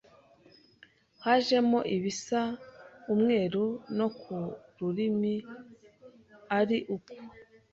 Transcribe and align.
hajemo 1.23 1.79
ibisa 1.95 2.41
umweru 3.13 3.65
no 3.97 4.07
ku 4.19 4.35
rurimi 4.77 5.35
ari 6.59 6.77
uko, 6.95 7.13